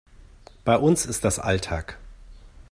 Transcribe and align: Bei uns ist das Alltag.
Bei 0.65 0.79
uns 0.79 1.05
ist 1.05 1.23
das 1.25 1.37
Alltag. 1.37 1.99